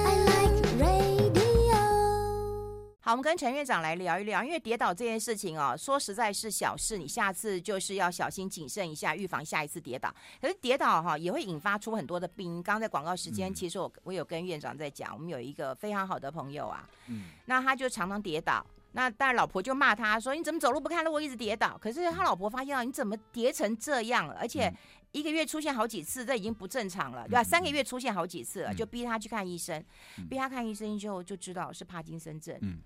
[3.15, 10.13] 我们跟陈院长来聊一聊，因为跌倒这件事情哦，说实在是小事，你下次就是要小心谨慎一下，预防下一次跌倒。
[10.41, 12.61] 可是跌倒哈也会引发出很多的病。
[12.61, 24.35] 刚刚在广告时间，其实我我有跟院长在讲，我们有一个非常好的朋友啊，嗯，那他就常常跌倒，那但是老婆就骂他说：“你怎么走路不看路，我一直跌倒。”可是他老婆发现啊，你怎么跌成这样了？
[24.37, 24.69] 而且
[25.13, 27.41] 一个月出现好几次，这已经不正常了，对吧？
[27.41, 29.81] 三个月出现好几次了，就逼他去看医生，
[30.29, 32.57] 逼他看医生之后就知道是帕金森症。
[32.61, 32.81] 嗯。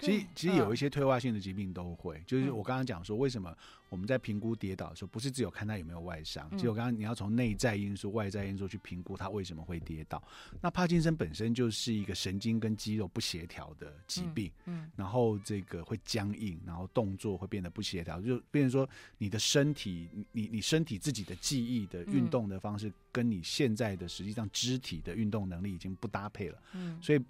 [0.00, 3.54] 其实，其实有一些退化性的疾病都会，就是我刚刚讲说，为什么
[3.88, 10.22] 我们在评估跌倒的时候，不是只有看他有没有外伤，其实我刚刚你要从内在因素、外在因素去评估他为什么会跌倒。
[10.60, 27.20] 那帕金森本身就是一个神经跟肌肉不协调的疾病，嗯，然后这个会僵硬，然后动作会变得不协调，就变成说你的身体，你你身体自己的记忆的运动的方式，跟你现在的实际上肢体的运动能力已经不搭配了，嗯，所以。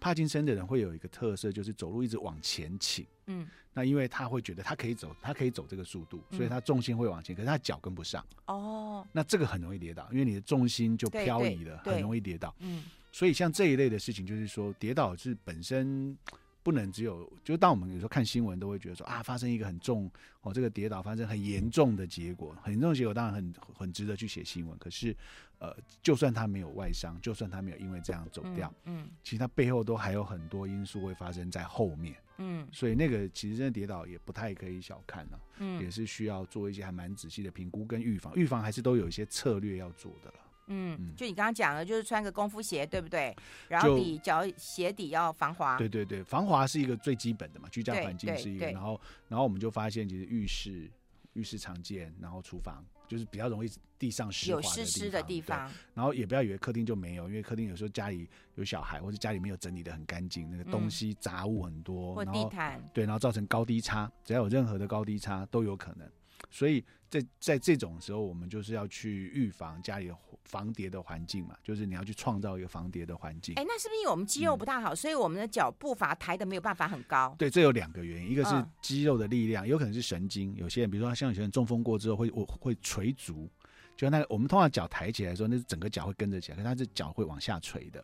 [0.00, 3.06] 帕金森的人会有一个特色，就是走路一直往前倾。
[3.26, 8.24] 嗯，那因为他会觉得他可以走，他可以走这个速度，所以他重心会往前，可是他脚跟不上。
[8.46, 12.54] 哦，那这个很容易跌倒，因为你的重心就漂移了，很容易跌倒。
[12.60, 16.16] 嗯，所以像这一类的事情，就是说跌倒是本身。
[16.60, 20.10] 不能只有，就当我们有时候看新闻，都会觉得说啊，发生一个很重
[20.42, 24.76] 哦，这个跌倒发生很严重的结果，很严重的结果当然很很值得去写新闻。
[24.76, 25.16] 可是，
[25.58, 40.34] 呃，就算他没有外伤，就算他没有因为这样走掉，嗯，嗯其实他背后都还有很多因素会发生在后面，嗯，所以那个其实真的跌倒也不太可以小看了，嗯，也是需要做一些还蛮仔细的评估跟预防，预防还是都有一些策略要做的了。
[40.70, 43.34] 嗯，就你刚刚讲的，就是穿个功夫鞋，对不对？
[43.68, 45.78] 然后底脚鞋底要防滑。
[45.78, 48.66] 对对对，防滑是一个最基本的嘛，居家环境是一个。
[48.70, 50.90] 然后，然后我们就发现，其实浴室、
[51.32, 54.78] 浴室常见，然后厨房就是比较容易地上湿滑的地方。
[54.78, 55.70] 有湿湿的地方。
[55.94, 62.80] 然后也不要以为客厅就没有，因为客厅有时候家里有小孩，或者家里没有整理的很干净，那个东西杂物很多，或地毯。
[62.92, 66.08] 对，然后造成高低差，只要有任何的高低差都有可能。
[66.50, 70.10] 所以在在这种时候，我们就是要去预防家里
[70.44, 73.54] 防跌的环境嘛，就是你要去创造一个防跌的环境。
[73.56, 77.34] 哎，那是不是因为我们肌肉不大好，嗯、所以我们的脚步伐抬的没有办法很高？
[77.38, 80.54] 对，这有两个原因，一个是肌肉的力量，嗯、有可能是神经。
[80.56, 83.50] 有些人，比如说像有些人中风过之后会我会垂足，
[83.96, 88.02] 就那个我们通常脚抬起来的时候，那是整个脚会跟着起来，可是他这脚会往下垂的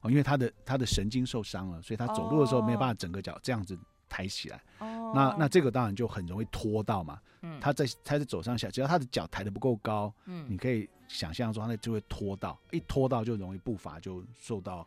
[0.00, 3.78] 哦，因为他的他的神经受伤了，所以他走路的时候没有办法整个脚这样子。
[4.14, 7.18] 抬起来，哦、那那这个当然就很容易拖到嘛。
[7.62, 14.86] 嗯，他在他在走上下，只要他的脚抬得不够高，嗯，你可以想象说他就会拖到，一拖到就容易步伐就受到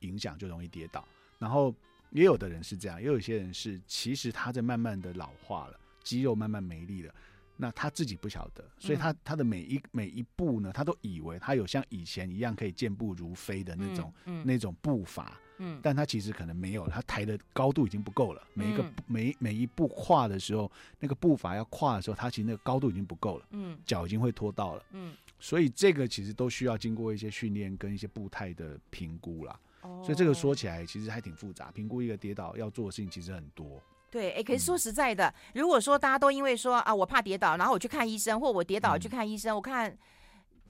[0.00, 1.06] 影响，就容易跌倒。
[1.38, 1.72] 然后
[2.10, 7.14] 也有的人是这样，也有一些人是其实他在慢慢的老化了，肌肉慢慢没力了，
[7.56, 18.46] 那他自己不晓得，所以他他的每一每一步呢，他都以为他有像以前一样可以健步如飞的那种、嗯嗯、那种步伐，嗯，但他其实可能没有，他抬的高度已经不够了。
[18.52, 29.58] 每一个、嗯、每每一步跨的时候，那个步伐要跨的时候，他其实那个高度已经不够了，嗯，脚已经会拖到了，嗯，所以这个其实都需要经过一些训练跟一些步态的评估啦。
[29.80, 33.82] 哦，所以这个说起来其实还挺复杂，评估一个跌倒要做的事情其实很多。
[34.16, 39.94] 对，哎，可是说实在的，嗯、如果说大家都因为说啊，我怕跌倒，然后我去看医生，或我跌倒去看医生，嗯、我看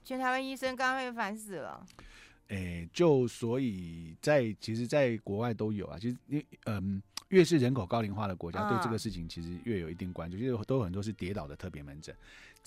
[0.04, 1.87] 全台湾医生刚刚被烦死了。
[2.48, 5.96] 哎，就所以在其实，在国外都有啊。
[5.96, 12.12] 其实，因嗯，越是人口高龄化的国家，对这个事情其实越有一定关注，就是都有很多是跌倒的特别门诊。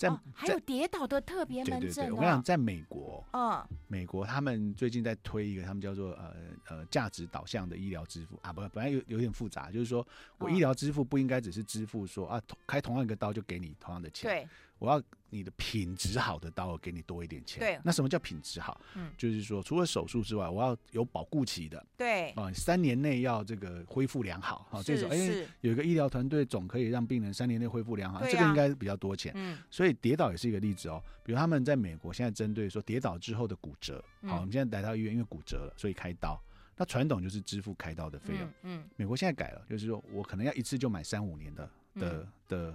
[0.00, 1.80] 在、哦、还有跌倒的特别门诊、哦。
[1.80, 6.34] 对对对，我跟你讲，在美国，嗯，美国他们最近在推一个，他们叫做呃
[6.68, 10.06] 呃价值导向的医疗支付啊，不，本来有有点复杂，就是说
[10.38, 14.48] 我医疗支付不应该只是支付说啊，开同样一个刀就给你同样的钱，对，
[14.80, 17.60] 我要你的品质好的刀我给你多一点钱。
[17.60, 18.80] 对，那什么叫品质好？
[18.96, 25.16] 嗯，就是说除了手术之外，我要有保固期的，对，啊，三年内要这个恢复良好，啊，这种哎，
[25.60, 29.96] 有一个医疗团队总可以让病人三年内恢复良好，这个应该比较多钱，嗯，所以。
[30.00, 36.42] 跌倒也是一个例子哦，比如他们在美国现在针对说跌倒之后的骨折，好，我们现在来到医院，因为骨折了，所以开刀。
[36.74, 42.74] 那传统就是支付开刀的费用，嗯，美国现在改了，就是说我可能要一次就买三五年的的的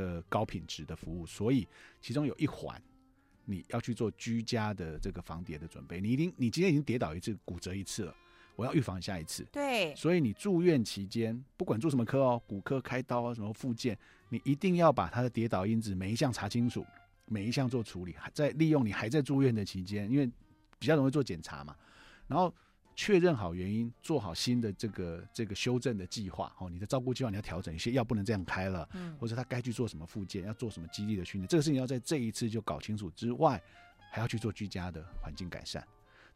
[0.00, 1.68] 的高品质的服务，所以
[2.00, 2.80] 其中有一环
[3.44, 6.00] 你要去做居家的这个防跌的准备。
[6.00, 8.14] 你已经你今天已经跌倒一次，骨折一次了。
[8.56, 13.96] 我要预防下一次，对，所以你住院期间，不管住什么科哦，骨科开刀啊，什么复健，
[14.28, 16.84] 你一定要把他的跌倒因子每一项查清楚，
[17.24, 20.26] 每一项做处理，还在利用你还在住院的期间，因为
[20.78, 21.74] 比较容易做检查嘛，
[22.26, 22.54] 然后
[23.00, 33.58] 确认好原因，做好新的这个这个修正的计划哦，你的照顾计划你要调整一些，药不能这样开了，嗯，或者他该去做什么复健，要做什么肌力的训练，这个事情要在这一次就搞清楚之外，
[34.10, 35.82] 还要去做居家的环境改善。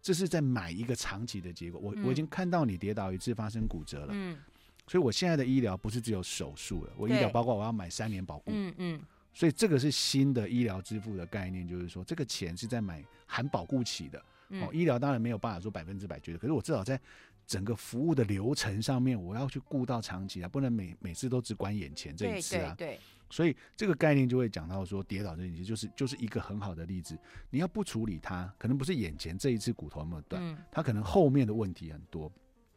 [0.00, 1.79] 这是在买一个长期的结果。
[1.79, 4.38] 我我已经看到你跌倒一次发生骨折了，嗯，
[4.87, 9.03] 所以我现在的医疗不是只有手术了，我医疗包括我要买三年保固，嗯嗯，
[9.35, 14.24] 所以这个是新的医疗支付的概念，就是说这个钱是在买含保固期的。
[14.50, 17.00] 哦，医疗当然没有办法说百分之百绝对，可是我至少在
[17.46, 23.00] 整个服务的流程上面，我要去顾到长期啊，不能每每次都只管眼前这一次啊，对，对，对。
[23.30, 27.18] 所以这个概念就会讲到说，跌倒这件事就是就是一个很好的例子。
[27.50, 32.30] 你要不处理它，可能不是眼前这一次骨头那么断，嗯、它可能后面的问题很多。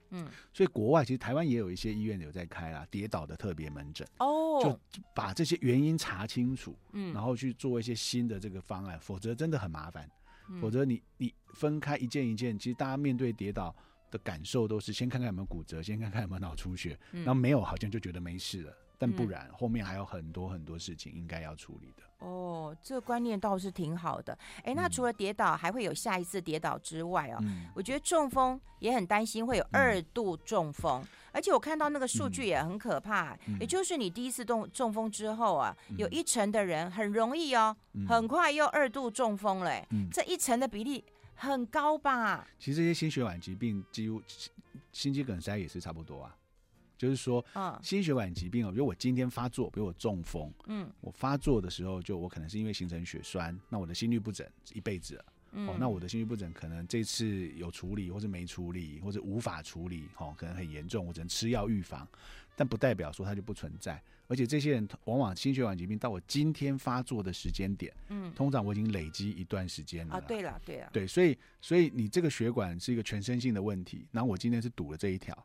[0.09, 4.79] 嗯，所以国外其实台湾也有一些医院有在开啦，跌倒的特别门诊哦，就
[5.13, 10.09] 把这些原因查清楚，嗯，然后去做一些新的这个方案，否则真的很麻烦。
[10.49, 13.75] 嗯、否则你你分开一件一件，其实大家面对跌倒
[14.11, 18.73] 的感受都是先看看有没有骨折，先看看有没有脑出血，嗯、然后没有好像就觉得没事了。
[18.99, 22.03] 但不然，后面还有很多很多事情应该要处理的。
[22.25, 24.35] 哦，这个观念倒是挺好的。
[24.63, 31.07] 哎，那除了跌倒，还会有下一次跌倒之外哦，嗯、我觉得中风也很担心会有二度中风，嗯、
[31.37, 33.37] 而且我看到那个数据也很可怕。
[33.45, 39.85] 嗯、也就是你第一次中中风之后啊，嗯、有一成的人很容易哦，嗯、很快又二度中风了。
[39.91, 42.47] 嗯，这一成的比例很高吧？
[42.57, 44.19] 其实这些心血管疾病，几乎
[44.91, 46.35] 心肌梗塞也是差不多啊。
[46.97, 47.45] 就是说，
[47.83, 55.25] 心血管疾病哦，比如我今天发作，比如我中风，嗯，我发作的时候，就我可能是因为形成血栓，那我的心律不整一辈子了，
[55.59, 62.07] 嗯、哦，那我的心律不整可能这次有处理，或是没处理，或者无法处理，哦，可能很严重，我只能吃药预防，
[62.55, 75.35] 但不代表说它就不存在，而且这些人往往心血管疾病到我今天发作的时间点，嗯，通常我已经累积一段时间了啊，对了，对了，对，所以所以你这个血管是一个全身性的问题，然后我今天是堵了这一条。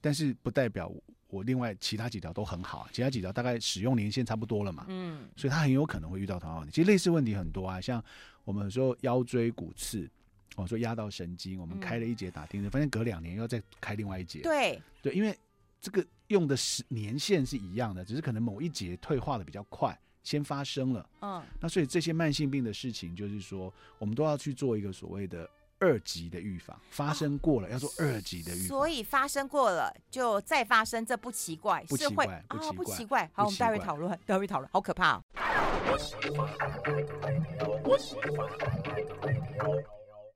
[0.00, 0.90] 但是不代表
[1.28, 6.72] 我另外其他几条都很好，其他几条大概使用年限差不多了嘛，嗯，所以他很有可能会遇到同样问题。
[6.74, 8.02] 其实类似问题很多啊，像
[8.44, 10.10] 我们说腰椎骨刺，
[10.56, 15.36] 我说压到神经，我们开了一节打钉子，发现隔两年要再开另外一节，对对，因为
[15.80, 25.48] 这个用的时年限是一样的，只是可能某一节退化的比较快，先发生了，嗯，那所以这些慢性病的事情，就是说我们都要去做一个所谓的。
[25.80, 28.68] 二级的预防发生过了，哦、要做二级的预防。
[28.68, 33.30] 所以发生过了就再发生，这不奇怪，不奇怪，不奇怪，哦、不奇怪。
[33.32, 35.24] 好，我们待会讨论，待会讨论，好可怕哦。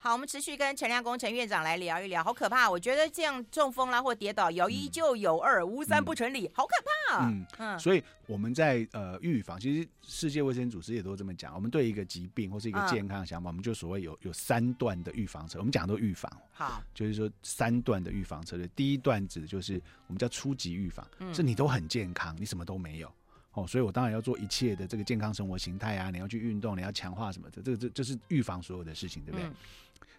[0.04, 2.68] 好，我们持续跟陈亮工程院长来聊一聊，好可怕！
[2.70, 6.74] 我觉得这样中风啦或跌倒，有一就有二，嗯、无三不成理，好可
[7.08, 7.26] 怕！
[7.26, 16.30] 嗯嗯，所以我们在呃预防，其实世界卫生组织也都这么讲，我们对一个疾病或是一个健康的想法，嗯、我们就所谓有有三段的预防策，我们讲的都预防。
[16.52, 21.02] 好，就是说三段的预防策略，第一段指的就是我们叫初级预防，
[21.32, 23.10] 是、嗯、你都很健康，你什么都没有。
[23.54, 29.46] 哦，所以我当然要做一切的这个健康生活形态啊，你要去运动，你要强化什么的，这个这这是预防所有的事情，对不对？
[29.46, 29.54] 嗯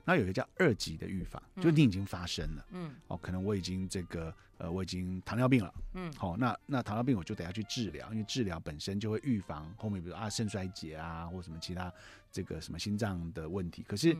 [0.06, 11.92] 那有一个叫二级的预防，就你已经发生了，嗯，哦，可能我已经这个呃，我已经糖尿病了，嗯，好，那那糖尿病我就得要去治疗，因为治疗本身就会预防后面比如啊肾衰竭啊或什么其他
[12.32, 13.84] 这个什么心脏的问题。
[13.88, 14.16] 可是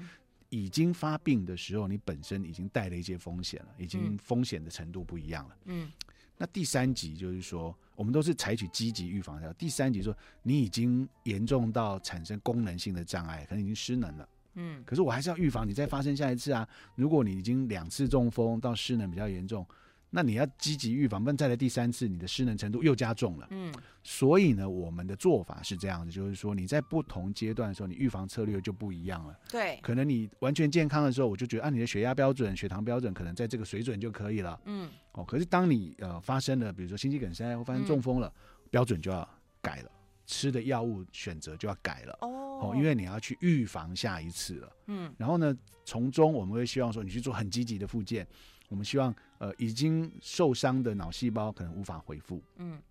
[0.50, 5.92] 已经发病的时候，你本身已经带了一些风险了，已经风险的程度不一样了，嗯。
[6.38, 9.54] 那第三级就是说，我们都是采取积极预防的。
[9.54, 10.14] 第三级说，
[10.44, 14.28] 你已经严重到产生功能性的障碍，可能已经失能了。
[14.56, 16.68] 嗯，可是我还是要预防你再发生下一次啊！
[16.96, 19.66] 如果你已经两次中风到失能比较严重，
[20.10, 23.48] 那你要积极预防，不然再来第三次，你的失能程度又加重了。
[23.50, 29.38] 嗯，所以呢，我们的做法是这样子，就是说你在不同阶段的时候，你预防策略就不一样了。
[29.50, 34.58] 对，可能你完全健康的时候，我就觉得啊，你的血压标准、血糖标准可能在这个水准就可以了。
[34.66, 39.28] 嗯，哦，可是当你呃发生了，比如说心肌梗塞或发生中风了，嗯，标准就要
[39.62, 39.92] 改了。
[40.28, 42.35] 吃的药物选择就要改了哦，
[42.76, 44.76] 因为你要去预防下一次了。
[44.88, 48.28] 嗯，然后呢，从中我们会希望说，你去做很积极的复健。
[48.70, 52.42] 我们希望，呃，已经受伤的脑细胞可能无法恢复。
[52.58, 52.82] 嗯，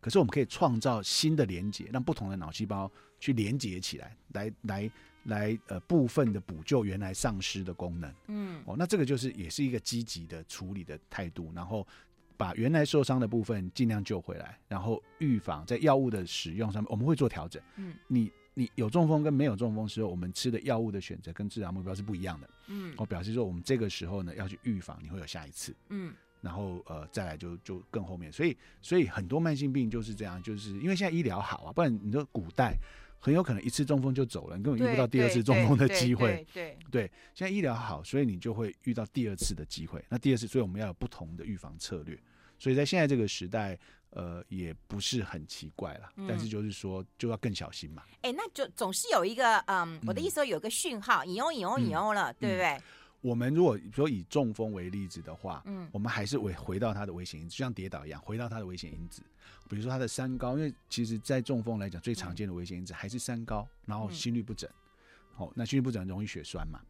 [0.00, 2.90] 可是我们可以创造新的连接，让不同的脑细胞
[3.20, 4.90] 去连接起来，来来
[5.24, 8.14] 来，呃，部分的补救原来丧失的功能。
[8.28, 11.86] 嗯，哦，那这个就是也是一个积极的处理的态度，然后。
[12.34, 17.62] 把原来受伤的部分尽量救回来，然后预防在药物的使用上面，我们会做调整。
[17.76, 22.50] 嗯，你你有中风跟没有中风时候，我们吃的药物的选择跟治疗目标是不一样的。
[22.68, 25.74] 嗯，我表示说，我们这个时候呢要去预防你会有下一次。
[25.88, 32.76] 嗯，然后呃再来就就更后面，所以所以很多慢性病就是这样，就是因为现在医疗好啊，不然你说古代
[33.18, 36.44] 很有可能一次中风就走了，你根本遇不到第二次中风的机会。
[36.52, 40.04] 对对，现在医疗好，所以你就会遇到第二次的机会。
[40.08, 42.18] 那第二次，所以我们要有不同的预防策略。
[42.58, 43.78] 所以在现在这个时代，
[44.12, 46.10] 呃，也不是很奇怪了。
[46.16, 48.02] 嗯、但是就是说，就要更小心嘛。
[48.22, 52.80] 哎、欸，那就总是有一个，嗯，我的意思说，有个讯号，引用引用引用了，对不对？
[53.20, 59.22] 我们如果说以中风为例子的话，嗯，我们还是回回到它的危险因子，就像跌倒一样，回到它的危险因子。
[59.68, 64.68] 比如说它的三高，因为其实在中风来讲，最常见的危险因子还是三高，然后心律不整。
[65.36, 66.80] 哦，那心律不整容易血栓嘛？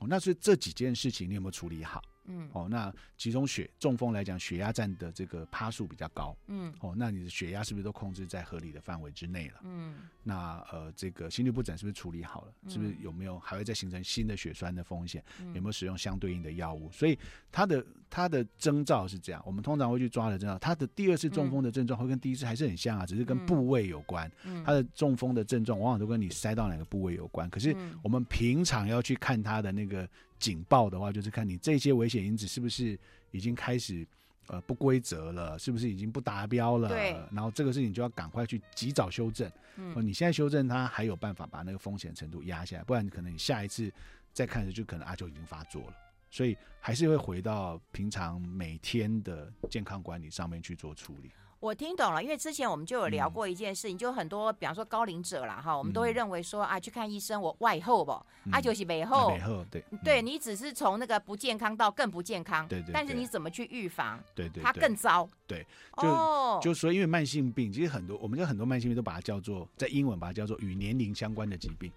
[0.00, 2.02] 哦，那所以这几件事情你有没有处理好？
[2.26, 6.36] 嗯，哦，那其中血中风来讲，血压占的这个趴数比较高。
[6.46, 9.60] 嗯，哦，那你的血压是不是都控制在合理的范围之内了？
[9.62, 12.52] 嗯，那呃，这个心律不整是不是处理好了？
[12.62, 15.22] 嗯、是不是有没有还会再形成新的血栓的风险？
[15.40, 16.90] 嗯、有没有使用相对应的药物？
[16.90, 17.18] 所以
[17.52, 20.58] 它的它的征兆是这样，我们通常会去抓的征兆。
[20.58, 24.30] 它的第二次中风的症状会跟第一次还是很像啊，只是跟部位有关。
[24.44, 27.48] 嗯，它的中风的症状往往都跟你塞到哪个部位有关。
[27.50, 30.08] 可是我们平常要去看它的那个。
[30.38, 32.98] 警报的话，就是看你这些危险因子是不是
[33.30, 34.06] 已经开始
[34.48, 36.88] 呃不规则了，是不是已经不达标了？
[36.88, 37.16] 对。
[37.30, 39.50] 然后这个事情就要赶快去及早修正。
[39.76, 39.94] 嗯。
[40.06, 43.90] 你现在修正它，还有办法把那个风险程度压下来，不然可能你下一次
[44.32, 45.94] 再看的就可能阿就已经发作了。
[46.30, 51.30] 所以还是会回到平常每天的健康管理上面去做处理。
[51.64, 58.12] 我听懂了，因为之前我们就有聊过一件事情，嗯、就很多，比方说高龄者啦，哈，我们都会认为说啊，去看医生，我外后不，
[58.44, 64.22] 嗯、啊就是美后，美后对，对你只是从那个不健康到更不健康，对对，但是你怎么去预防？
[64.34, 65.26] 对对，它更糟。
[65.46, 66.74] 对，就、哦、就。
[66.74, 71.90] 说因为慢性病，其实很多，我们就很多慢性病都把它叫做，在英文把它叫做与年龄相关的疾病，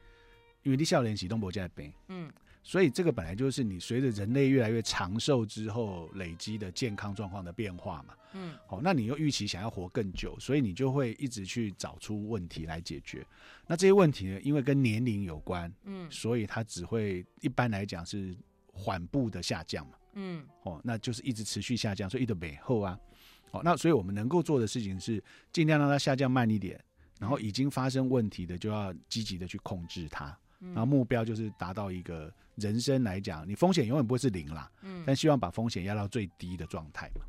[0.67, 2.29] 因为你少年启动不在病，嗯。
[2.61, 8.13] 所以这个本来就是你随着人类越来越长寿之后累积的健康状况的变化嘛。
[8.33, 13.25] 嗯，好，那你又预期想要活更久，所以你就会一直去找出问题来解决。
[13.67, 18.35] 那这些问题呢，因为跟年龄有关，嗯，所以它只会一般来讲是
[18.73, 19.93] 缓步的下降嘛。
[20.15, 22.99] 嗯，哦，那就是一直持续下降，所以一直美后啊。
[23.49, 26.77] 好，那所以我们能够做的事情是尽量让它下降慢一点，
[27.17, 30.37] 然后已经发生问题的就要积极的去控制它。
[30.59, 37.21] 然后目标就是达到一个人生来讲，你风险永远不会是零啦，嗯，但希望把风险压到最低的状态嘛，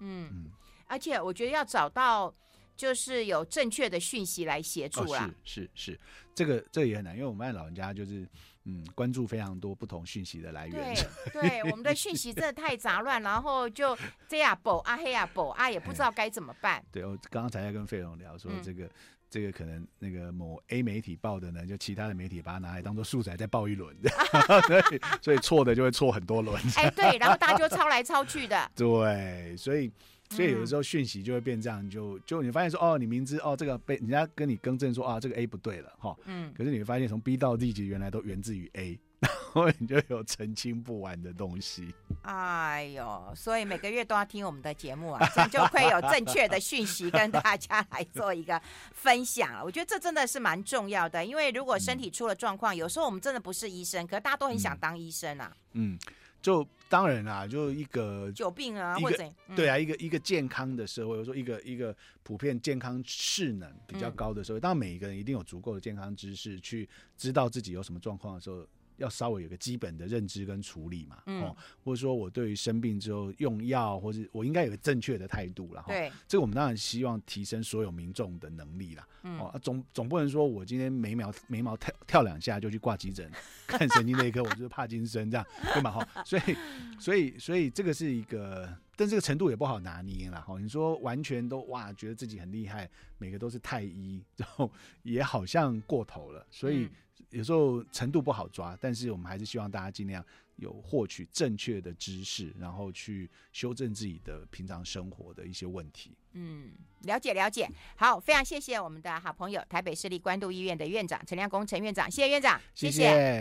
[0.00, 0.28] 嗯。
[0.32, 0.50] 嗯，
[0.86, 2.34] 而且我觉得要找到
[2.76, 6.00] 就是有正确的讯息来协助啦，哦、是是是，
[6.34, 8.26] 这个这个也很难，因为我们老人家就是
[8.64, 10.94] 嗯关注非常多不同讯息的来源，
[11.32, 13.96] 对 对，我们的讯息真的太杂乱，然后就
[14.28, 16.84] 这样补啊黑啊补啊，也不知道该怎么办。
[16.90, 18.86] 对，我刚刚才在跟费勇聊说这个。
[18.86, 18.90] 嗯
[19.32, 23.96] 这个可能那个某 A 媒体报的呢，就其他的媒体把它拿来当做素材再报一轮，
[24.68, 26.54] 所以所以错的就会错很多轮。
[26.76, 28.68] 哎，对，然后大家就抄来抄去的。
[28.76, 29.90] 对，所以
[30.28, 41.94] 所以有的时候讯息就会变这样，就就你发现说哦，你明知哦这个被人家跟你更正说啊这个 A 不对了哈，嗯，可是你会发现从 B 到 D 级原来都源自于 A，然后你就有澄清不完的东西。
[42.22, 45.20] 哎呦，所以每个月都要听我们的节目啊，
[45.50, 48.60] 就会有正确的讯息跟大家来做一个
[48.92, 49.60] 分享。
[49.64, 55.52] 我觉得这真的是蛮重要的，因为如果身体出了状况，有时候我们真的不是医生，可是大家都很想当医生啊。
[55.72, 55.98] 嗯，
[56.40, 59.24] 就当然啦，就一个久病啊，或者
[59.56, 61.92] 对啊，一个一个健康的社会，或者说一个一个
[62.22, 68.64] 普遍健康势能比较高的社会，当然每一个人一定有足够的健康知识，去知道自己有什么状况的时候。
[69.02, 83.28] 要稍微有个基本的认知跟处理嘛，嗯、哦，或者说我对于生病之后用药，或者我应该有个正确的态度了，对，这个我们当然希望提升所有民众的能力啦，嗯、哦，总总不能说我今天眉毛眉毛跳跳两下就去挂急诊
[83.66, 85.44] 看神经内科，我就是帕金森这样，
[85.74, 85.90] 对嘛？
[85.90, 86.56] 哈，所以
[87.00, 92.88] 所以所以这个是一个，但这个程度也不好拿捏了，哈，你说完全都哇觉得自己很厉害，
[93.18, 94.70] 每个都是太医，然后
[95.02, 96.88] 也好像过头了，所以。
[97.32, 100.24] 嗯有时候程度不好抓，但是我们还是希望大家尽量
[100.56, 106.12] 有获取正确的知识，然后去修正自己的平常生活的一些问题。
[106.34, 106.72] 嗯，
[107.04, 107.68] 了解了解。
[107.96, 113.02] 好，非常谢谢我们的好朋友台北市立关渡医院的院长陈亮功陈院长，谢谢院长，谢谢。
[113.02, 113.40] 谢谢。